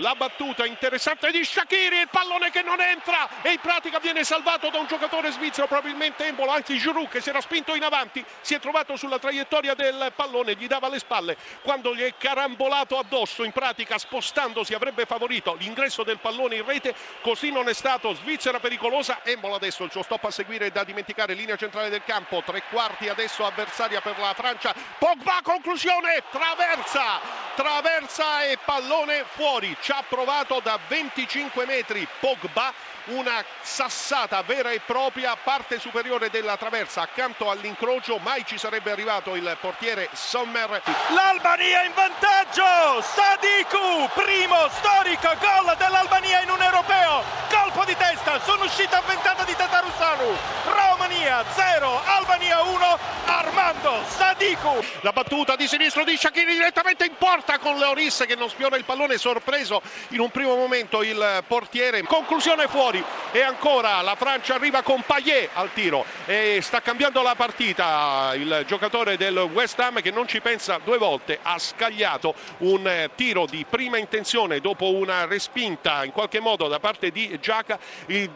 La 0.00 0.14
battuta 0.14 0.64
interessante 0.64 1.30
di 1.30 1.44
Shakiri, 1.44 2.00
il 2.00 2.08
pallone 2.08 2.50
che 2.50 2.62
non 2.62 2.80
entra 2.80 3.28
e 3.42 3.52
in 3.52 3.60
pratica 3.60 3.98
viene 3.98 4.24
salvato 4.24 4.70
da 4.70 4.78
un 4.78 4.86
giocatore 4.86 5.30
svizzero, 5.30 5.66
probabilmente 5.66 6.24
Embolo, 6.24 6.52
anzi 6.52 6.78
Giroud 6.78 7.08
che 7.08 7.20
si 7.20 7.28
era 7.28 7.42
spinto 7.42 7.74
in 7.74 7.82
avanti, 7.82 8.24
si 8.40 8.54
è 8.54 8.60
trovato 8.60 8.96
sulla 8.96 9.18
traiettoria 9.18 9.74
del 9.74 10.10
pallone, 10.16 10.54
gli 10.54 10.66
dava 10.66 10.88
le 10.88 10.98
spalle, 10.98 11.36
quando 11.60 11.94
gli 11.94 12.00
è 12.00 12.14
carambolato 12.16 12.98
addosso, 12.98 13.44
in 13.44 13.52
pratica 13.52 13.98
spostandosi 13.98 14.72
avrebbe 14.72 15.04
favorito 15.04 15.54
l'ingresso 15.58 16.02
del 16.02 16.18
pallone 16.18 16.56
in 16.56 16.64
rete, 16.64 16.94
così 17.20 17.50
non 17.50 17.68
è 17.68 17.74
stato, 17.74 18.14
Svizzera 18.14 18.58
pericolosa, 18.58 19.20
Embolo 19.22 19.56
adesso 19.56 19.84
il 19.84 19.90
suo 19.90 20.02
stop 20.02 20.24
a 20.24 20.30
seguire 20.30 20.70
da 20.70 20.82
dimenticare, 20.82 21.34
linea 21.34 21.56
centrale 21.56 21.90
del 21.90 22.04
campo, 22.04 22.42
tre 22.42 22.62
quarti 22.70 23.10
adesso 23.10 23.44
avversaria 23.44 24.00
per 24.00 24.18
la 24.18 24.32
Francia, 24.32 24.74
Pogba 24.98 25.40
conclusione, 25.42 26.22
traversa, 26.30 27.20
traversa 27.54 28.44
e 28.44 28.56
pallone 28.64 29.24
fuori 29.28 29.76
ci 29.90 29.96
ha 29.96 30.04
provato 30.08 30.60
da 30.62 30.78
25 30.86 31.66
metri 31.66 32.06
Pogba 32.20 32.72
una 33.06 33.44
sassata 33.60 34.40
vera 34.42 34.70
e 34.70 34.78
propria 34.78 35.34
parte 35.34 35.80
superiore 35.80 36.30
della 36.30 36.56
traversa 36.56 37.00
accanto 37.00 37.50
all'incrocio 37.50 38.18
mai 38.18 38.44
ci 38.46 38.56
sarebbe 38.56 38.92
arrivato 38.92 39.34
il 39.34 39.56
portiere 39.60 40.08
Sommer. 40.12 40.80
l'Albania 41.08 41.82
in 41.82 41.92
vantaggio! 41.92 43.02
Sadiku 43.02 44.08
primo 44.14 44.68
storico 44.68 45.34
gol 45.40 45.74
dell'Albania 45.76 46.42
in 46.42 46.50
un 46.50 46.62
europeo. 46.62 47.24
Colpo 47.50 47.84
di 47.84 47.96
testa 47.96 48.38
sono 48.40 48.64
uscita 48.64 48.98
avventata 48.98 49.42
di 49.42 49.56
Tatarusanu 49.56 50.36
Romania 50.66 51.44
0 51.52 52.00
Albania 52.04 52.62
1 52.62 52.98
Armando 53.60 54.02
Sadiku. 54.08 54.82
La 55.02 55.12
battuta 55.12 55.54
di 55.54 55.68
sinistro 55.68 56.02
di 56.02 56.16
Shakiri 56.16 56.54
direttamente 56.54 57.04
in 57.04 57.14
porta 57.18 57.58
con 57.58 57.76
Leoris 57.76 58.24
che 58.26 58.34
non 58.34 58.48
spiona 58.48 58.76
il 58.76 58.84
pallone 58.84 59.18
sorpreso 59.18 59.82
in 60.08 60.20
un 60.20 60.30
primo 60.30 60.56
momento 60.56 61.02
il 61.02 61.44
portiere. 61.46 62.02
Conclusione 62.02 62.68
fuori 62.68 63.04
e 63.32 63.42
ancora 63.42 64.00
la 64.00 64.14
Francia 64.16 64.54
arriva 64.54 64.80
con 64.80 65.02
Payet 65.02 65.50
al 65.52 65.72
tiro 65.74 66.06
e 66.24 66.60
sta 66.62 66.80
cambiando 66.80 67.20
la 67.20 67.34
partita. 67.34 68.32
Il 68.34 68.64
giocatore 68.66 69.18
del 69.18 69.36
West 69.36 69.78
Ham 69.78 70.00
che 70.00 70.10
non 70.10 70.26
ci 70.26 70.40
pensa 70.40 70.80
due 70.82 70.96
volte 70.96 71.38
ha 71.42 71.58
scagliato 71.58 72.34
un 72.58 73.10
tiro 73.14 73.44
di 73.44 73.66
prima 73.68 73.98
intenzione 73.98 74.60
dopo 74.60 74.94
una 74.94 75.26
respinta 75.26 76.02
in 76.04 76.12
qualche 76.12 76.40
modo 76.40 76.66
da 76.66 76.80
parte 76.80 77.10
di 77.10 77.38
Giaca 77.40 77.78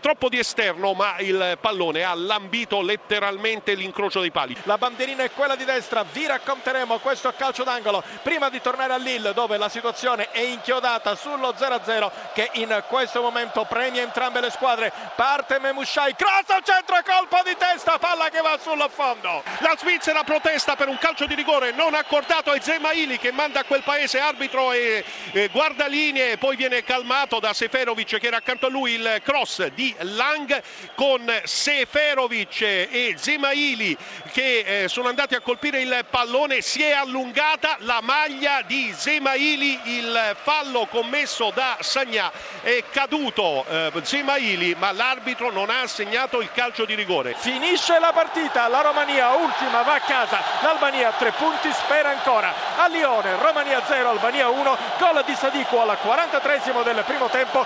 troppo 0.00 0.30
di 0.30 0.38
esterno 0.38 0.94
ma 0.94 1.18
il 1.18 1.58
pallone 1.60 2.04
ha 2.04 2.14
lambito 2.14 2.80
letteralmente 2.80 3.74
l'incrocio 3.74 4.20
dei 4.20 4.30
pali. 4.30 4.56
La 4.64 4.78
bandierina 5.10 5.24
è 5.24 5.30
quella 5.32 5.56
di 5.56 5.64
destra 5.64 6.04
vi 6.12 6.26
racconteremo 6.26 6.98
questo 6.98 7.32
calcio 7.36 7.64
d'angolo 7.64 8.02
prima 8.22 8.48
di 8.48 8.60
tornare 8.60 8.92
a 8.92 8.96
Lille 8.96 9.32
dove 9.32 9.56
la 9.56 9.68
situazione 9.68 10.30
è 10.30 10.40
inchiodata 10.40 11.14
sullo 11.14 11.54
0-0 11.56 12.10
che 12.32 12.50
in 12.54 12.82
questo 12.88 13.20
momento 13.20 13.64
premia 13.64 14.02
entrambe 14.02 14.40
le 14.40 14.50
squadre. 14.50 14.92
Parte 15.14 15.58
Memushai, 15.58 16.14
cross 16.14 16.48
al 16.48 16.62
centro, 16.64 16.96
colpo 17.04 17.40
di 17.44 17.56
testa, 17.56 17.98
palla 17.98 18.28
che 18.28 18.40
va 18.40 18.58
sul 18.60 18.84
fondo. 18.90 19.42
La 19.58 19.74
Svizzera 19.76 20.22
protesta 20.24 20.76
per 20.76 20.88
un 20.88 20.98
calcio 20.98 21.26
di 21.26 21.34
rigore 21.34 21.72
non 21.72 21.94
accordato 21.94 22.50
a 22.50 22.60
Zemaili 22.60 23.18
che 23.18 23.32
manda 23.32 23.60
a 23.60 23.64
quel 23.64 23.82
paese 23.82 24.20
arbitro 24.20 24.72
e, 24.72 25.04
e 25.32 25.48
guardalinee, 25.48 26.38
poi 26.38 26.56
viene 26.56 26.82
calmato 26.82 27.40
da 27.40 27.52
Seferovic 27.52 28.18
che 28.18 28.26
era 28.26 28.38
accanto 28.38 28.66
a 28.66 28.70
lui 28.70 28.92
il 28.92 29.20
cross 29.22 29.66
di 29.68 29.94
Lang 30.00 30.62
con 30.94 31.40
Seferovic 31.44 32.60
e 32.62 33.14
Zemaili 33.16 33.96
che 34.32 34.82
eh, 34.82 34.88
sono 34.88 34.99
andati 35.08 35.34
a 35.34 35.40
colpire 35.40 35.80
il 35.80 36.04
pallone, 36.08 36.60
si 36.60 36.82
è 36.82 36.92
allungata 36.92 37.76
la 37.80 38.00
maglia 38.02 38.62
di 38.62 38.92
Zemaili, 38.94 39.80
il 39.84 40.36
fallo 40.42 40.86
commesso 40.86 41.50
da 41.54 41.76
Sagnà 41.80 42.30
è 42.62 42.84
caduto 42.90 43.64
eh, 43.68 43.92
Zemaili 44.02 44.74
ma 44.78 44.92
l'arbitro 44.92 45.50
non 45.50 45.70
ha 45.70 45.82
assegnato 45.82 46.40
il 46.40 46.50
calcio 46.52 46.84
di 46.84 46.94
rigore. 46.94 47.34
Finisce 47.36 47.98
la 47.98 48.12
partita, 48.12 48.68
la 48.68 48.80
Romania 48.80 49.30
ultima 49.34 49.82
va 49.82 49.94
a 49.94 50.00
casa, 50.00 50.40
l'Albania 50.62 51.12
tre 51.12 51.32
punti 51.32 51.70
spera 51.72 52.10
ancora. 52.10 52.52
A 52.76 52.86
Lione, 52.88 53.36
Romania 53.36 53.82
0, 53.84 54.10
Albania 54.10 54.48
1, 54.48 54.78
gol 54.98 55.22
di 55.24 55.34
Sadiku 55.34 55.76
al 55.76 55.98
43 55.98 56.62
del 56.84 57.02
primo 57.06 57.28
tempo. 57.28 57.64